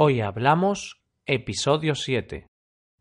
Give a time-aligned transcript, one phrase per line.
[0.00, 2.46] Hoy hablamos episodio 7.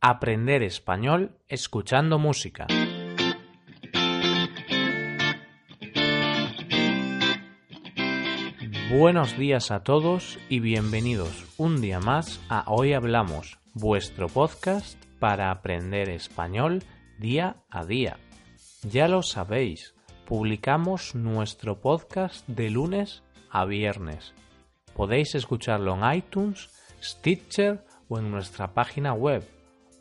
[0.01, 2.65] Aprender español escuchando música.
[8.89, 15.51] Buenos días a todos y bienvenidos un día más a Hoy Hablamos, vuestro podcast para
[15.51, 16.81] aprender español
[17.19, 18.17] día a día.
[18.81, 19.93] Ya lo sabéis,
[20.25, 23.21] publicamos nuestro podcast de lunes
[23.51, 24.33] a viernes.
[24.95, 26.71] Podéis escucharlo en iTunes,
[27.01, 29.43] Stitcher o en nuestra página web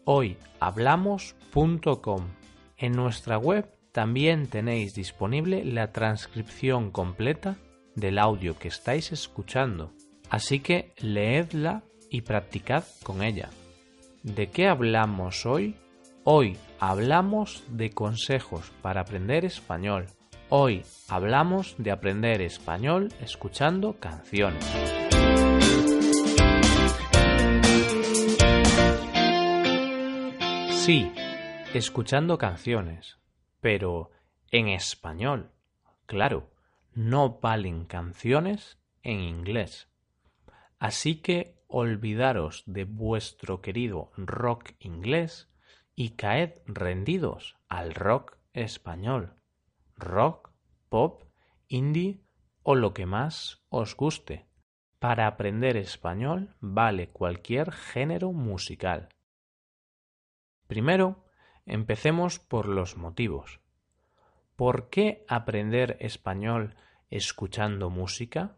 [0.04, 2.28] hoyhablamos.com.
[2.76, 7.56] En nuestra web también tenéis disponible la transcripción completa
[7.94, 9.94] del audio que estáis escuchando,
[10.28, 13.48] así que leedla y practicad con ella.
[14.22, 15.76] ¿De qué hablamos hoy?
[16.24, 20.06] Hoy hablamos de consejos para aprender español.
[20.48, 24.64] Hoy hablamos de aprender español escuchando canciones.
[30.86, 31.12] Sí,
[31.74, 33.18] escuchando canciones,
[33.60, 34.12] pero
[34.52, 35.50] en español.
[36.06, 36.52] Claro,
[36.94, 39.88] no valen canciones en inglés.
[40.78, 45.50] Así que olvidaros de vuestro querido rock inglés
[45.96, 49.34] y caed rendidos al rock español.
[49.96, 50.52] Rock,
[50.88, 51.24] pop,
[51.66, 52.20] indie
[52.62, 54.46] o lo que más os guste.
[55.00, 59.08] Para aprender español vale cualquier género musical.
[60.66, 61.24] Primero,
[61.64, 63.60] empecemos por los motivos.
[64.56, 66.74] ¿Por qué aprender español
[67.10, 68.56] escuchando música?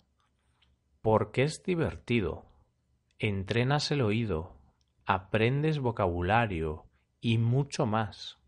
[1.03, 2.47] Porque es divertido,
[3.19, 4.57] entrenas el oído,
[5.07, 6.87] aprendes vocabulario
[7.21, 8.39] y mucho más.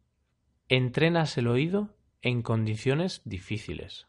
[0.69, 4.07] Entrenas el oído en condiciones difíciles.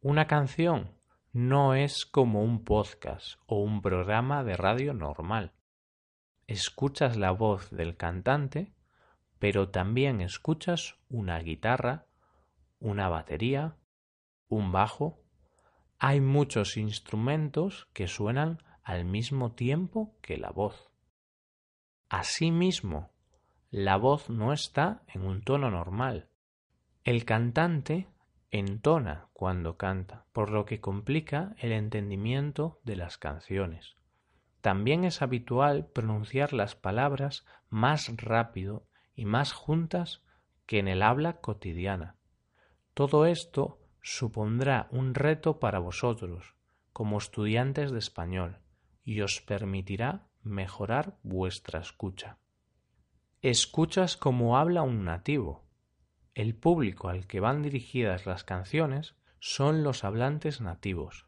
[0.00, 0.92] Una canción
[1.32, 5.52] no es como un podcast o un programa de radio normal.
[6.46, 8.74] Escuchas la voz del cantante,
[9.38, 12.06] pero también escuchas una guitarra,
[12.80, 13.76] una batería,
[14.48, 15.22] un bajo.
[15.98, 20.90] Hay muchos instrumentos que suenan al mismo tiempo que la voz.
[22.10, 23.10] Asimismo,
[23.70, 26.28] la voz no está en un tono normal.
[27.04, 28.06] El cantante
[28.50, 33.96] entona cuando canta, por lo que complica el entendimiento de las canciones.
[34.64, 40.22] También es habitual pronunciar las palabras más rápido y más juntas
[40.64, 42.16] que en el habla cotidiana.
[42.94, 46.54] Todo esto supondrá un reto para vosotros,
[46.94, 48.60] como estudiantes de español,
[49.02, 52.38] y os permitirá mejorar vuestra escucha.
[53.42, 55.68] Escuchas como habla un nativo.
[56.32, 61.26] El público al que van dirigidas las canciones son los hablantes nativos,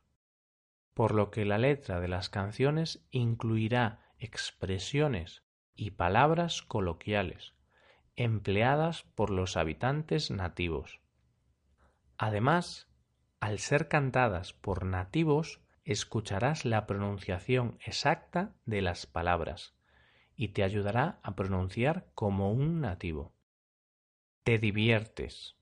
[0.97, 5.43] por lo que la letra de las canciones incluirá expresiones
[5.75, 7.53] y palabras coloquiales,
[8.15, 11.03] empleadas por los habitantes nativos.
[12.17, 12.89] Además,
[13.41, 19.75] al ser cantadas por nativos, escucharás la pronunciación exacta de las palabras
[20.35, 23.35] y te ayudará a pronunciar como un nativo.
[24.45, 25.59] Te diviertes.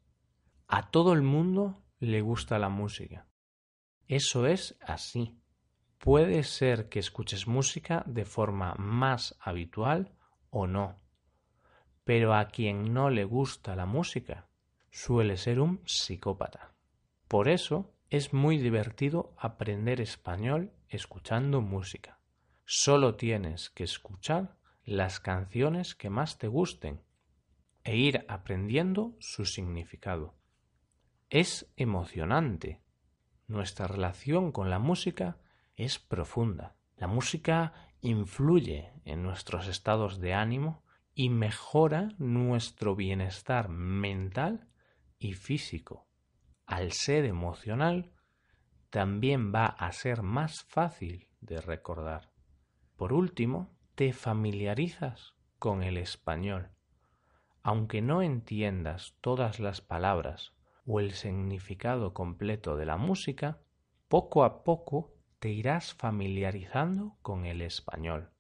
[0.69, 3.27] A todo el mundo le gusta la música.
[4.09, 5.39] Eso es así.
[5.99, 10.13] Puede ser que escuches música de forma más habitual
[10.51, 11.01] o no.
[12.05, 14.49] Pero a quien no le gusta la música
[14.91, 16.75] suele ser un psicópata.
[17.27, 22.21] Por eso es muy divertido aprender español escuchando música.
[22.65, 27.01] Solo tienes que escuchar las canciones que más te gusten
[27.83, 30.35] e ir aprendiendo su significado.
[31.29, 32.84] Es emocionante.
[33.47, 35.37] Nuestra relación con la música
[35.77, 36.77] es profunda.
[36.97, 40.83] La música influye en nuestros estados de ánimo
[41.15, 44.69] y mejora nuestro bienestar mental
[45.19, 46.07] y físico.
[46.67, 48.13] Al ser emocional,
[48.89, 52.31] también va a ser más fácil de recordar.
[52.97, 56.71] Por último, te familiarizas con el español.
[57.63, 60.54] Aunque no entiendas todas las palabras
[60.87, 63.61] o el significado completo de la música,
[64.09, 68.31] poco a poco te irás familiarizando con el español.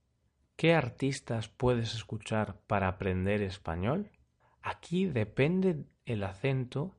[0.57, 4.13] ¿Qué artistas puedes escuchar para aprender español?
[4.63, 6.97] Aquí depende el acento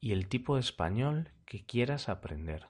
[0.00, 2.68] y el tipo de español que quieras aprender.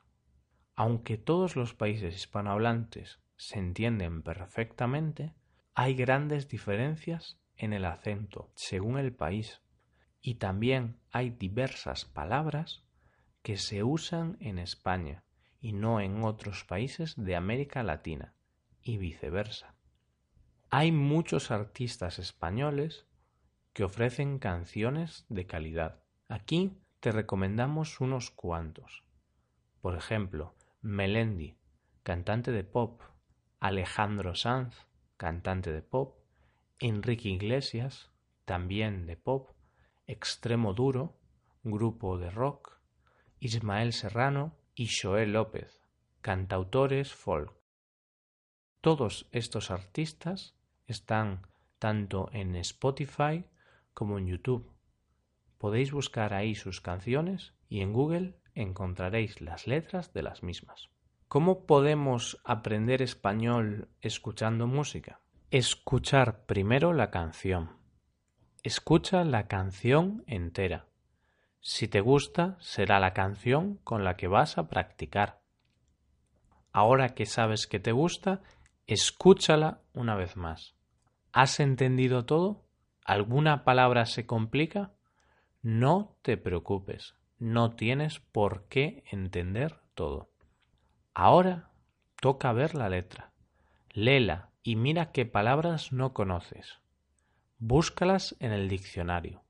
[0.77, 5.35] Aunque todos los países hispanohablantes se entienden perfectamente,
[5.75, 9.64] hay grandes diferencias en el acento según el país
[10.27, 12.83] y también hay diversas palabras
[13.43, 15.23] que se usan en España
[15.61, 18.33] y no en otros países de América Latina
[18.83, 19.75] y viceversa.
[20.71, 23.07] Hay muchos artistas españoles
[23.75, 26.03] que ofrecen canciones de calidad.
[26.29, 29.05] Aquí te recomendamos unos cuantos.
[29.83, 31.59] Por ejemplo, Melendi,
[32.03, 33.03] cantante de pop,
[33.61, 34.75] Alejandro Sanz,
[35.19, 36.17] cantante de pop,
[36.79, 38.11] Enrique Iglesias,
[38.47, 39.51] también de pop,
[40.07, 41.17] Extremo Duro,
[41.63, 42.79] grupo de rock,
[43.41, 45.81] Ismael Serrano y Joel López,
[46.21, 47.55] cantautores folk.
[48.83, 50.55] Todos estos artistas
[50.87, 51.47] están
[51.79, 53.47] tanto en Spotify
[53.95, 54.71] como en YouTube.
[55.57, 60.91] Podéis buscar ahí sus canciones y en Google encontraréis las letras de las mismas.
[61.29, 65.21] ¿Cómo podemos aprender español escuchando música?
[65.51, 67.84] Escuchar primero la canción.
[68.65, 70.87] Escucha la canción entera.
[71.61, 75.43] Si te gusta, será la canción con la que vas a practicar.
[76.73, 78.41] Ahora que sabes que te gusta,
[78.87, 80.77] escúchala una vez más.
[81.31, 82.65] ¿Has entendido todo?
[83.05, 84.95] ¿Alguna palabra se complica?
[85.61, 90.31] No te preocupes, no tienes por qué entender todo.
[91.13, 91.71] Ahora
[92.19, 93.35] toca ver la letra.
[93.91, 96.83] Léela y mira qué palabras no conoces.
[97.67, 99.43] Búscalas en el diccionario.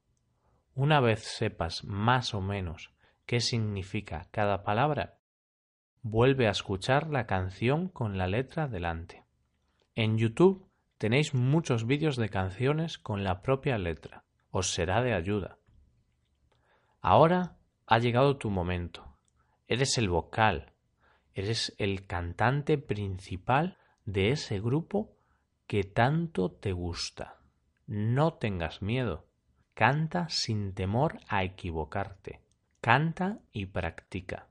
[0.76, 2.92] Una vez sepas más o menos
[3.26, 5.18] qué significa cada palabra,
[6.00, 9.24] vuelve a escuchar la canción con la letra delante.
[9.96, 10.64] En YouTube
[10.96, 14.22] tenéis muchos vídeos de canciones con la propia letra.
[14.52, 15.58] Os será de ayuda.
[17.00, 19.18] Ahora ha llegado tu momento.
[19.66, 20.72] Eres el vocal,
[21.34, 25.16] Eres el cantante principal de ese grupo
[25.66, 27.40] que tanto te gusta.
[27.86, 29.26] No tengas miedo.
[29.74, 32.40] Canta sin temor a equivocarte.
[32.80, 34.48] Canta y practica.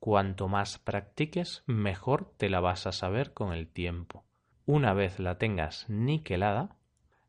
[0.00, 4.24] Cuanto más practiques, mejor te la vas a saber con el tiempo.
[4.66, 6.76] Una vez la tengas niquelada,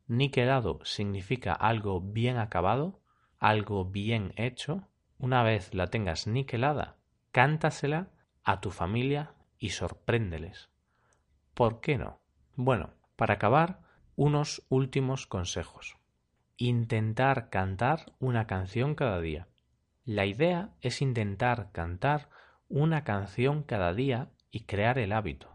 [0.08, 3.00] niquelado significa algo bien acabado,
[3.38, 4.88] algo bien hecho.
[5.18, 6.96] Una vez la tengas niquelada,
[7.30, 8.08] cántasela
[8.42, 10.70] a tu familia y sorpréndeles.
[11.54, 12.20] ¿Por qué no?
[12.56, 13.83] Bueno, para acabar,
[14.16, 15.96] unos últimos consejos.
[16.56, 19.48] Intentar cantar una canción cada día.
[20.04, 22.28] La idea es intentar cantar
[22.68, 25.50] una canción cada día y crear el hábito.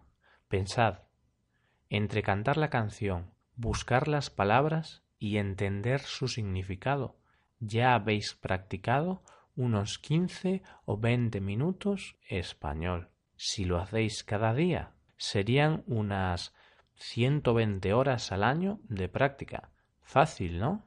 [0.47, 1.00] Pensad,
[1.89, 7.17] entre cantar la canción, buscar las palabras y entender su significado,
[7.59, 9.21] ya habéis practicado
[9.56, 13.09] unos 15 o 20 minutos español.
[13.35, 16.53] Si lo hacéis cada día, serían unas
[17.00, 19.72] 120 horas al año de práctica.
[20.01, 20.86] Fácil, ¿no?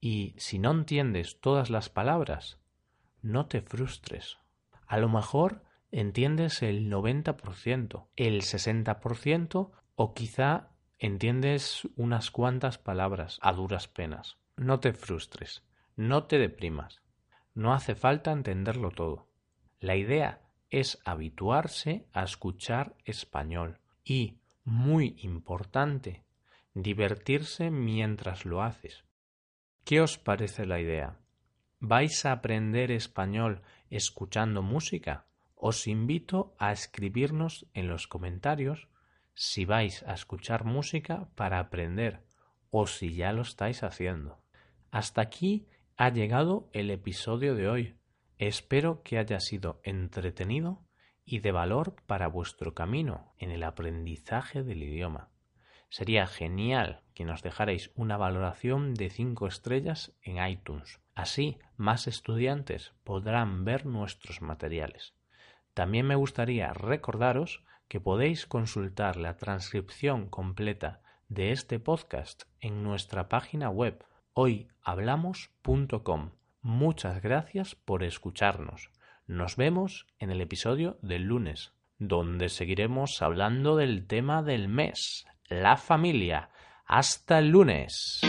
[0.00, 2.58] Y si no entiendes todas las palabras,
[3.22, 4.38] no te frustres.
[4.86, 13.52] A lo mejor entiendes el 90%, el 60% o quizá entiendes unas cuantas palabras a
[13.52, 14.38] duras penas.
[14.56, 15.64] No te frustres,
[15.96, 17.02] no te deprimas.
[17.54, 19.28] No hace falta entenderlo todo.
[19.80, 24.39] La idea es habituarse a escuchar español y,
[24.70, 26.24] muy importante,
[26.74, 29.04] divertirse mientras lo haces.
[29.84, 31.18] ¿Qué os parece la idea?
[31.80, 35.26] ¿Vais a aprender español escuchando música?
[35.56, 38.88] Os invito a escribirnos en los comentarios
[39.34, 42.22] si vais a escuchar música para aprender
[42.70, 44.40] o si ya lo estáis haciendo.
[44.92, 45.66] Hasta aquí
[45.96, 47.96] ha llegado el episodio de hoy.
[48.38, 50.86] Espero que haya sido entretenido
[51.24, 55.28] y de valor para vuestro camino en el aprendizaje del idioma.
[55.88, 61.00] Sería genial que nos dejarais una valoración de 5 estrellas en iTunes.
[61.14, 65.14] Así más estudiantes podrán ver nuestros materiales.
[65.74, 73.28] También me gustaría recordaros que podéis consultar la transcripción completa de este podcast en nuestra
[73.28, 76.30] página web hoyhablamos.com.
[76.62, 78.90] Muchas gracias por escucharnos.
[79.30, 85.76] Nos vemos en el episodio del lunes, donde seguiremos hablando del tema del mes, la
[85.76, 86.50] familia.
[86.84, 88.22] Hasta el lunes.